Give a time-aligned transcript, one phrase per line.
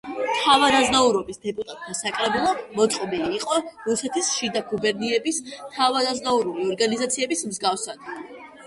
[0.43, 3.61] თავადაზნაურობის დეპუტატთა საკრებულო მოწყობილი იყო
[3.91, 8.13] რუსეთის შიდა გუბერნიების თავადაზნაურული ორგანიზაციების მსგავსად.